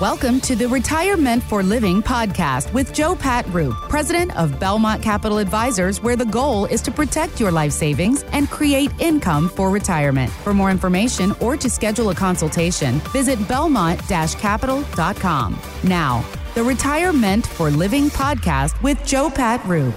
[0.00, 5.38] Welcome to the Retirement for Living podcast with Joe Pat Roop, president of Belmont Capital
[5.38, 10.30] Advisors, where the goal is to protect your life savings and create income for retirement.
[10.30, 15.58] For more information or to schedule a consultation, visit belmont capital.com.
[15.82, 16.24] Now,
[16.54, 19.96] the Retirement for Living podcast with Joe Pat Roop.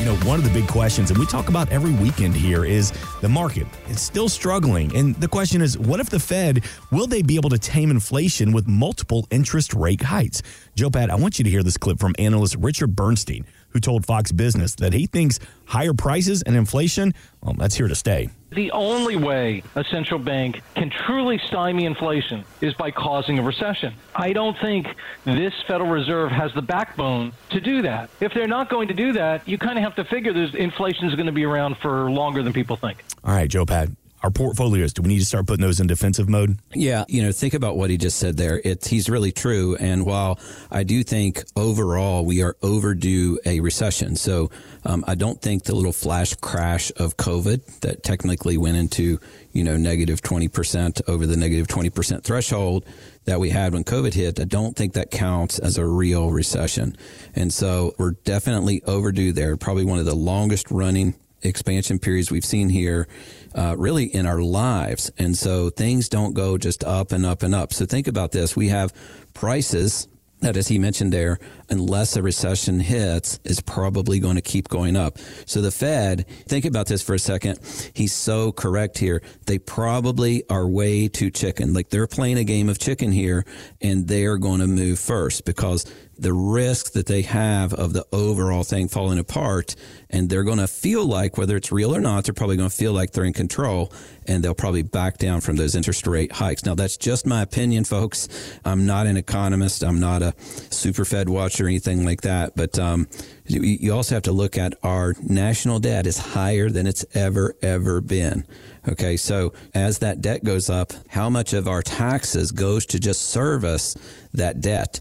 [0.00, 2.90] You know, one of the big questions, and we talk about every weekend here, is
[3.20, 3.66] the market.
[3.88, 4.96] It's still struggling.
[4.96, 8.52] And the question is, what if the Fed, will they be able to tame inflation
[8.52, 10.40] with multiple interest rate hikes?
[10.74, 14.06] Joe Pat, I want you to hear this clip from analyst Richard Bernstein, who told
[14.06, 18.30] Fox Business that he thinks higher prices and inflation, well, that's here to stay.
[18.52, 23.94] The only way a central bank can truly stymie inflation is by causing a recession.
[24.14, 24.88] I don't think
[25.24, 28.10] this Federal Reserve has the backbone to do that.
[28.20, 31.06] If they're not going to do that, you kind of have to figure that inflation
[31.08, 33.04] is going to be around for longer than people think.
[33.22, 33.88] All right, Joe Pat,
[34.22, 36.58] our portfolios, do we need to start putting those in defensive mode?
[36.74, 38.60] Yeah, you know, think about what he just said there.
[38.64, 39.76] It's he's really true.
[39.76, 40.38] And while
[40.70, 44.50] I do think overall we are overdue a recession, so
[44.84, 49.20] um, I don't think the little flash crash of COVID that technically went into
[49.52, 52.84] you know negative twenty percent over the negative negative twenty percent threshold
[53.24, 56.96] that we had when COVID hit, I don't think that counts as a real recession.
[57.34, 59.56] And so we're definitely overdue there.
[59.56, 63.08] Probably one of the longest running expansion periods we've seen here
[63.54, 65.10] uh, really in our lives.
[65.18, 67.72] And so things don't go just up and up and up.
[67.72, 68.56] So think about this.
[68.56, 68.92] We have
[69.34, 70.08] prices
[70.40, 74.96] that, as he mentioned there, unless a recession hits, is probably going to keep going
[74.96, 75.18] up.
[75.46, 77.58] So the Fed, think about this for a second.
[77.92, 79.22] He's so correct here.
[79.46, 81.74] They probably are way too chicken.
[81.74, 83.44] Like they're playing a game of chicken here
[83.80, 85.84] and they're going to move first because
[86.20, 89.74] the risk that they have of the overall thing falling apart
[90.10, 92.74] and they're going to feel like whether it's real or not they're probably going to
[92.74, 93.92] feel like they're in control
[94.26, 96.64] and they'll probably back down from those interest rate hikes.
[96.64, 98.28] Now that's just my opinion folks.
[98.64, 99.82] I'm not an economist.
[99.82, 100.34] I'm not a
[100.70, 103.08] super fed watcher or anything like that but um,
[103.46, 108.00] you also have to look at our national debt is higher than it's ever ever
[108.00, 108.46] been.
[108.88, 113.28] Okay, so as that debt goes up, how much of our taxes goes to just
[113.28, 113.94] service
[114.32, 115.00] that debt?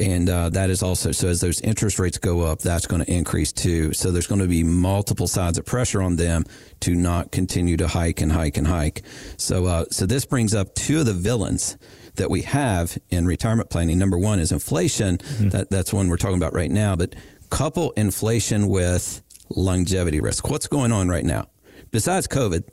[0.00, 3.12] And uh, that is also so as those interest rates go up, that's going to
[3.12, 3.92] increase too.
[3.92, 6.44] So there's going to be multiple sides of pressure on them
[6.80, 9.02] to not continue to hike and hike and hike.
[9.36, 11.76] So uh, so this brings up two of the villains
[12.14, 13.98] that we have in retirement planning.
[13.98, 15.18] Number one is inflation.
[15.18, 15.48] Mm-hmm.
[15.50, 16.96] That that's one we're talking about right now.
[16.96, 17.14] But
[17.50, 20.48] couple inflation with longevity risk.
[20.48, 21.48] What's going on right now?
[21.90, 22.64] Besides COVID,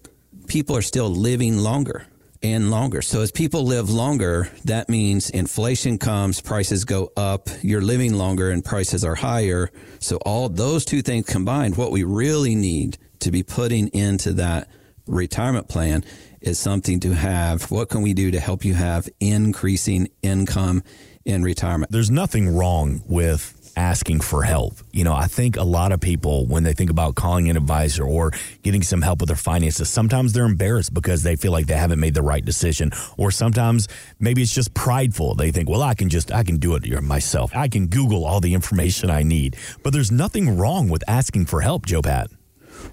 [0.47, 2.05] people are still living longer
[2.41, 3.01] and longer.
[3.01, 8.49] So as people live longer, that means inflation comes, prices go up, you're living longer
[8.51, 9.69] and prices are higher.
[9.99, 14.69] So all those two things combined, what we really need to be putting into that
[15.07, 16.03] retirement plan
[16.41, 17.71] is something to have.
[17.71, 20.83] What can we do to help you have increasing income
[21.25, 21.91] in retirement?
[21.91, 24.73] There's nothing wrong with asking for help.
[24.91, 28.03] You know, I think a lot of people, when they think about calling an advisor
[28.03, 28.31] or
[28.63, 31.99] getting some help with their finances, sometimes they're embarrassed because they feel like they haven't
[31.99, 32.91] made the right decision.
[33.17, 33.87] Or sometimes
[34.19, 35.35] maybe it's just prideful.
[35.35, 37.55] They think, well, I can just, I can do it myself.
[37.55, 39.55] I can Google all the information I need.
[39.83, 42.31] But there's nothing wrong with asking for help, Joe Pat.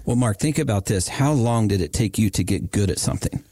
[0.05, 1.07] Well, Mark, think about this.
[1.07, 3.43] How long did it take you to get good at something?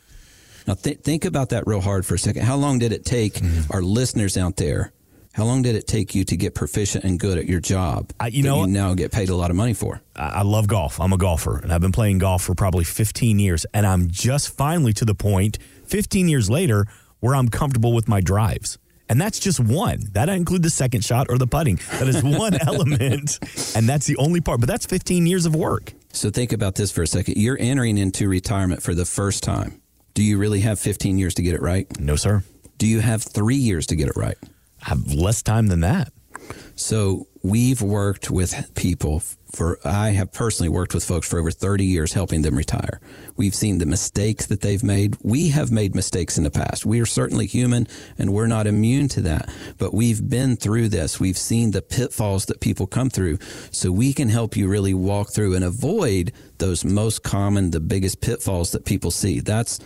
[0.67, 2.43] Now, th- think about that real hard for a second.
[2.43, 3.71] How long did it take mm-hmm.
[3.71, 4.93] our listeners out there
[5.33, 8.11] how long did it take you to get proficient and good at your job?
[8.19, 9.99] I, you know, you now get paid a lot of money for.
[10.15, 11.01] I, I love golf.
[11.01, 14.55] I'm a golfer, and I've been playing golf for probably 15 years, and I'm just
[14.55, 16.85] finally to the point, 15 years later,
[17.19, 18.77] where I'm comfortable with my drives.
[19.09, 20.01] And that's just one.
[20.11, 21.79] That doesn't include the second shot or the putting.
[21.93, 23.39] That is one element,
[23.75, 24.59] and that's the only part.
[24.59, 25.93] But that's 15 years of work.
[26.13, 27.37] So think about this for a second.
[27.37, 29.81] You're entering into retirement for the first time.
[30.13, 31.87] Do you really have 15 years to get it right?
[31.99, 32.43] No, sir.
[32.77, 34.37] Do you have three years to get it right?
[34.83, 36.11] Have less time than that.
[36.75, 39.21] So we've worked with people
[39.53, 42.99] for, I have personally worked with folks for over 30 years helping them retire.
[43.37, 45.17] We've seen the mistakes that they've made.
[45.21, 46.85] We have made mistakes in the past.
[46.85, 51.19] We are certainly human and we're not immune to that, but we've been through this.
[51.19, 53.37] We've seen the pitfalls that people come through.
[53.69, 58.21] So we can help you really walk through and avoid those most common, the biggest
[58.21, 59.39] pitfalls that people see.
[59.39, 59.79] That's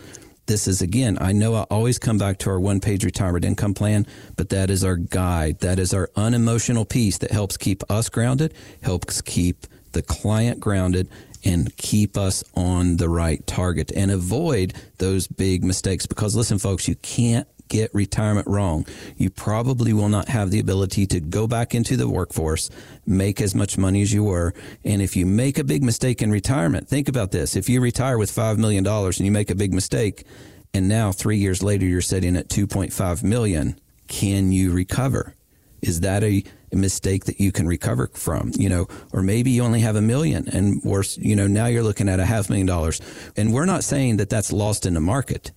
[0.48, 3.74] this is again, I know I always come back to our one page retirement income
[3.74, 5.60] plan, but that is our guide.
[5.60, 11.10] That is our unemotional piece that helps keep us grounded, helps keep the client grounded,
[11.46, 16.06] and keep us on the right target and avoid those big mistakes.
[16.06, 18.86] Because listen, folks, you can't get retirement wrong.
[19.18, 22.70] You probably will not have the ability to go back into the workforce,
[23.06, 24.54] make as much money as you were.
[24.84, 27.56] And if you make a big mistake in retirement, think about this.
[27.56, 30.26] If you retire with $5 million and you make a big mistake,
[30.74, 35.36] and now three years later you're sitting at 2.5 million, can you recover?
[35.82, 36.44] Is that a,
[36.74, 38.52] mistake that you can recover from?
[38.56, 41.82] You know, or maybe you only have a million and worse, you know, now you're
[41.82, 43.02] looking at a half million dollars.
[43.38, 45.52] And we're not saying that that's lost in the market.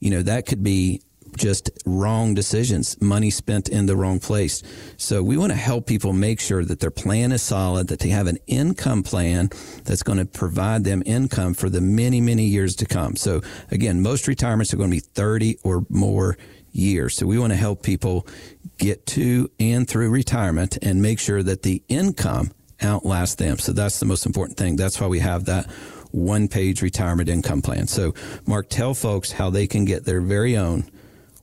[0.00, 1.02] You know, that could be
[1.36, 4.62] just wrong decisions, money spent in the wrong place.
[4.96, 8.10] So we want to help people make sure that their plan is solid, that they
[8.10, 9.50] have an income plan
[9.84, 13.16] that's going to provide them income for the many, many years to come.
[13.16, 16.36] So again, most retirements are going to be 30 or more
[16.72, 17.16] years.
[17.16, 18.26] So we want to help people
[18.78, 22.50] get to and through retirement and make sure that the income
[22.80, 23.58] outlasts them.
[23.58, 24.76] So that's the most important thing.
[24.76, 25.70] That's why we have that
[26.10, 27.86] one page retirement income plan.
[27.86, 28.14] So
[28.46, 30.88] Mark, tell folks how they can get their very own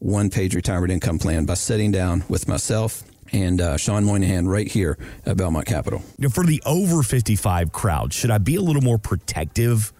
[0.01, 4.67] one page retirement income plan by sitting down with myself and uh, Sean Moynihan right
[4.67, 6.01] here at Belmont Capital.
[6.31, 9.93] For the over 55 crowd, should I be a little more protective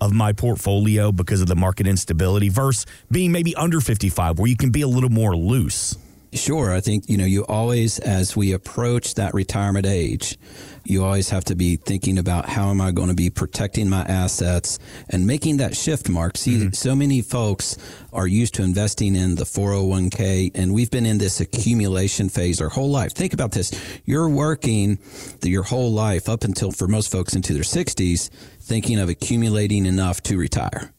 [0.00, 4.56] of my portfolio because of the market instability versus being maybe under 55 where you
[4.56, 5.96] can be a little more loose?
[6.34, 6.72] Sure.
[6.72, 10.36] I think, you know, you always, as we approach that retirement age,
[10.84, 14.02] you always have to be thinking about how am I going to be protecting my
[14.02, 16.36] assets and making that shift, Mark.
[16.36, 16.72] See, mm-hmm.
[16.72, 17.78] so many folks
[18.12, 22.68] are used to investing in the 401k, and we've been in this accumulation phase our
[22.68, 23.12] whole life.
[23.12, 23.72] Think about this.
[24.04, 24.98] You're working
[25.42, 28.28] your whole life up until, for most folks, into their 60s,
[28.60, 30.93] thinking of accumulating enough to retire.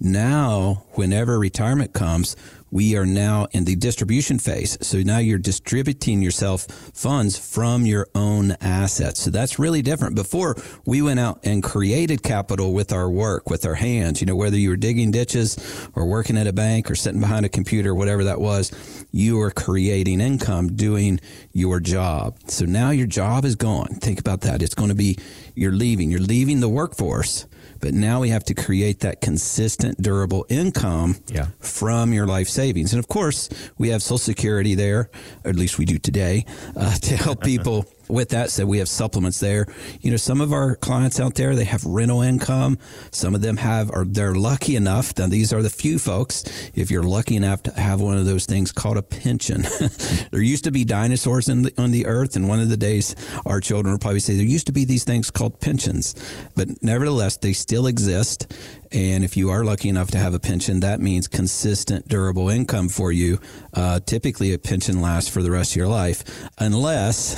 [0.00, 2.36] Now, whenever retirement comes,
[2.74, 4.76] we are now in the distribution phase.
[4.84, 6.62] So now you're distributing yourself
[6.92, 9.20] funds from your own assets.
[9.20, 10.16] So that's really different.
[10.16, 14.34] Before we went out and created capital with our work, with our hands, you know,
[14.34, 15.56] whether you were digging ditches
[15.94, 18.72] or working at a bank or sitting behind a computer, whatever that was,
[19.12, 21.20] you were creating income doing
[21.52, 22.36] your job.
[22.48, 23.94] So now your job is gone.
[24.00, 24.62] Think about that.
[24.62, 25.16] It's going to be,
[25.54, 27.46] you're leaving, you're leaving the workforce
[27.84, 31.48] but now we have to create that consistent, durable income yeah.
[31.58, 32.94] from your life savings.
[32.94, 35.10] And of course, we have Social Security there,
[35.44, 38.88] or at least we do today, uh, to help people with that said, we have
[38.88, 39.66] supplements there.
[40.00, 42.78] You know, some of our clients out there, they have rental income.
[43.10, 45.16] Some of them have, or they're lucky enough.
[45.18, 46.44] Now, these are the few folks.
[46.74, 49.62] If you're lucky enough to have one of those things called a pension,
[50.30, 52.36] there used to be dinosaurs the, on the earth.
[52.36, 53.14] And one of the days,
[53.46, 56.14] our children will probably say there used to be these things called pensions,
[56.54, 58.52] but nevertheless, they still exist.
[58.92, 62.88] And if you are lucky enough to have a pension, that means consistent, durable income
[62.88, 63.40] for you.
[63.72, 66.24] Uh, typically, a pension lasts for the rest of your life,
[66.58, 67.34] unless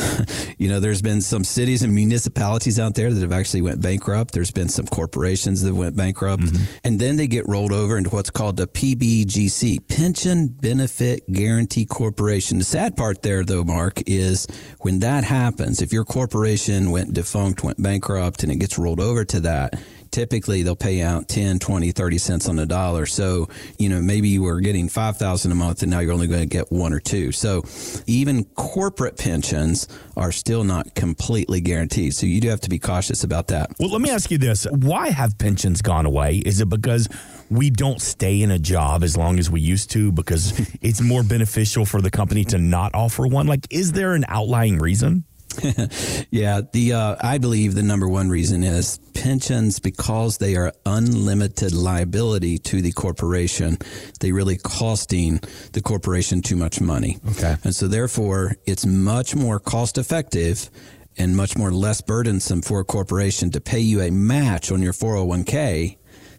[0.58, 4.32] you know there's been some cities and municipalities out there that have actually went bankrupt.
[4.32, 6.64] There's been some corporations that went bankrupt, mm-hmm.
[6.84, 12.58] and then they get rolled over into what's called the PBGC, Pension Benefit Guaranty Corporation.
[12.58, 14.46] The sad part there, though, Mark, is
[14.80, 19.24] when that happens, if your corporation went defunct, went bankrupt, and it gets rolled over
[19.24, 19.74] to that
[20.16, 23.04] typically they'll pay out 10, 20, 30 cents on the dollar.
[23.04, 26.40] So, you know, maybe you were getting 5,000 a month and now you're only going
[26.40, 27.32] to get one or two.
[27.32, 27.64] So
[28.06, 29.86] even corporate pensions
[30.16, 32.14] are still not completely guaranteed.
[32.14, 33.72] So you do have to be cautious about that.
[33.78, 34.66] Well, let me ask you this.
[34.70, 36.36] Why have pensions gone away?
[36.36, 37.10] Is it because
[37.50, 41.24] we don't stay in a job as long as we used to because it's more
[41.24, 43.46] beneficial for the company to not offer one?
[43.46, 45.24] Like, is there an outlying reason?
[46.30, 51.72] yeah, the uh, I believe the number one reason is pensions because they are unlimited
[51.72, 53.78] liability to the corporation.
[54.20, 55.40] They really costing
[55.72, 57.18] the corporation too much money.
[57.30, 60.70] Okay, and so therefore it's much more cost effective
[61.18, 64.92] and much more less burdensome for a corporation to pay you a match on your
[64.92, 65.96] 401k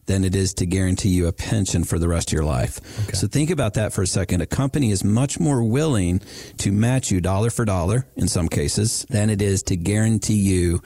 [0.08, 2.80] than it is to guarantee you a pension for the rest of your life.
[3.04, 3.14] Okay.
[3.14, 4.42] So think about that for a second.
[4.42, 6.22] A company is much more willing
[6.58, 10.82] to match you dollar for dollar in some cases than it is to guarantee you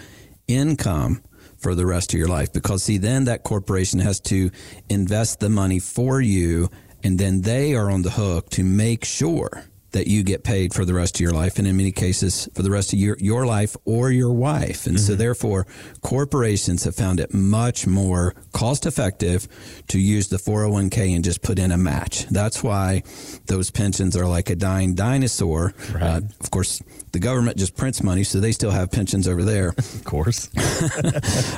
[0.47, 1.23] income
[1.57, 2.51] for the rest of your life.
[2.51, 4.49] Because see, then that corporation has to
[4.89, 6.69] invest the money for you
[7.03, 10.85] and then they are on the hook to make sure that you get paid for
[10.85, 13.45] the rest of your life, and in many cases for the rest of your, your
[13.45, 14.85] life or your wife.
[14.87, 15.05] And mm-hmm.
[15.05, 15.67] so, therefore,
[16.01, 19.47] corporations have found it much more cost effective
[19.87, 22.25] to use the 401k and just put in a match.
[22.27, 23.03] That's why
[23.47, 25.73] those pensions are like a dying dinosaur.
[25.93, 26.03] Right.
[26.03, 26.81] Uh, of course,
[27.11, 29.69] the government just prints money, so they still have pensions over there.
[29.77, 30.49] of course.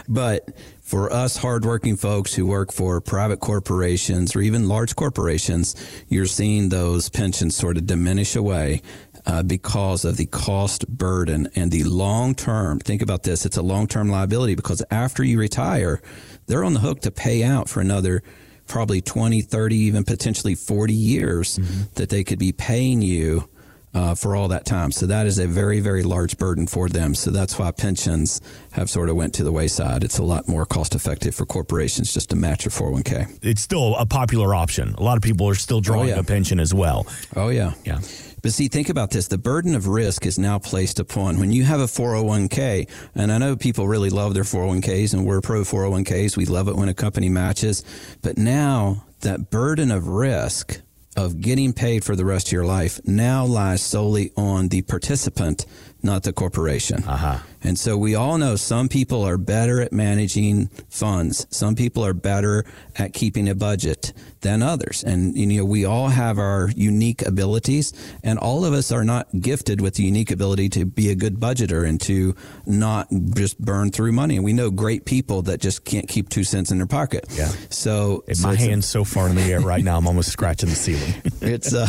[0.08, 0.50] but
[0.94, 5.76] for us hardworking folks who work for private corporations or even large corporations,
[6.08, 8.80] you're seeing those pensions sort of diminish away.
[9.26, 12.78] Uh, because of the cost burden and the long term.
[12.78, 13.46] Think about this.
[13.46, 16.02] It's a long term liability because after you retire,
[16.48, 18.22] they're on the hook to pay out for another
[18.68, 21.84] probably 20, 30, even potentially 40 years mm-hmm.
[21.96, 23.48] that they could be paying you
[23.94, 24.92] uh, for all that time.
[24.92, 27.16] So that is a very, very large burden for them.
[27.16, 30.04] So that's why pensions have sort of went to the wayside.
[30.04, 33.40] It's a lot more cost effective for corporations just to match your 401k.
[33.42, 34.96] It's still a popular option.
[34.98, 36.20] A lot of people are still drawing oh, yeah.
[36.20, 37.06] a pension as well.
[37.36, 37.74] Oh, yeah.
[37.86, 38.00] Yeah.
[38.42, 39.30] But see, think about this.
[39.30, 42.90] The burden of risk is now placed upon when you have a 401k.
[43.16, 46.36] And I know people really love their 401ks and we're pro 401ks.
[46.36, 47.86] We love it when a company matches.
[48.22, 50.82] But now that burden of risk
[51.16, 55.66] of getting paid for the rest of your life now lies solely on the participant,
[56.02, 57.04] not the corporation.
[57.04, 57.40] Uh-huh.
[57.64, 61.48] And so we all know some people are better at managing funds.
[61.50, 62.66] Some people are better
[62.96, 65.04] at keeping a budget than others.
[65.04, 67.94] And, you know, we all have our unique abilities
[68.24, 71.36] and all of us are not gifted with the unique ability to be a good
[71.40, 74.36] budgeter and to not just burn through money.
[74.36, 77.26] And we know great people that just can't keep two cents in their pocket.
[77.32, 77.48] Yeah.
[77.70, 80.30] So, so my it's a- hand's so far in the air right now, I'm almost
[80.32, 81.14] scratching the ceiling.
[81.42, 81.88] it's uh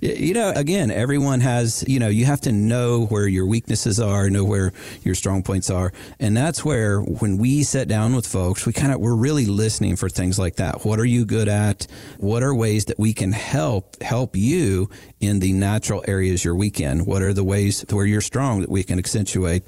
[0.00, 4.30] you know again everyone has you know you have to know where your weaknesses are
[4.30, 4.72] know where
[5.04, 5.92] your strong points are.
[6.18, 9.96] And that's where when we sit down with folks we kind of we're really listening
[9.96, 10.84] for things like that.
[10.84, 11.86] What are you good at?
[12.18, 14.88] What are ways that we can help help you
[15.20, 17.04] in the natural areas you're weak in?
[17.04, 19.62] What are the ways where you're strong that we can accentuate?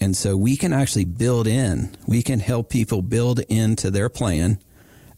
[0.00, 4.58] And so we can actually build in we can help people build into their plan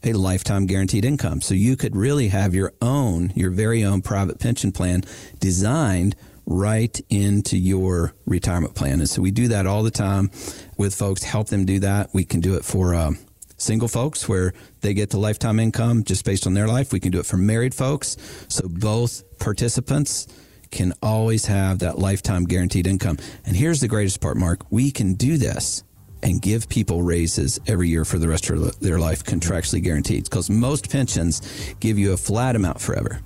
[0.04, 1.40] a lifetime guaranteed income.
[1.40, 5.02] So you could really have your own, your very own private pension plan
[5.40, 6.14] designed
[6.46, 9.00] right into your retirement plan.
[9.00, 10.30] And so we do that all the time
[10.76, 12.10] with folks, help them do that.
[12.12, 13.18] We can do it for um,
[13.56, 16.92] single folks where they get the lifetime income just based on their life.
[16.92, 18.16] We can do it for married folks.
[18.48, 20.26] So both participants
[20.70, 23.18] can always have that lifetime guaranteed income.
[23.46, 24.70] And here's the greatest part, Mark.
[24.70, 25.84] We can do this
[26.22, 30.24] and give people raises every year for the rest of their life, contractually guaranteed.
[30.24, 31.42] Because most pensions
[31.80, 33.20] give you a flat amount forever.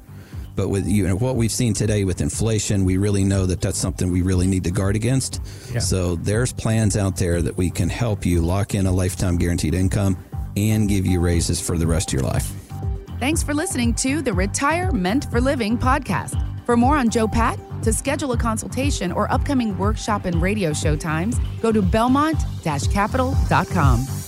[0.59, 3.79] But with you know, what we've seen today with inflation, we really know that that's
[3.79, 5.41] something we really need to guard against.
[5.73, 5.79] Yeah.
[5.79, 9.73] So there's plans out there that we can help you lock in a lifetime guaranteed
[9.73, 10.19] income
[10.57, 12.51] and give you raises for the rest of your life.
[13.21, 16.35] Thanks for listening to the Retirement for Living podcast.
[16.67, 20.97] For more on Joe Pat, to schedule a consultation or upcoming workshop and radio show
[20.97, 24.28] times, go to belmont-capital.com.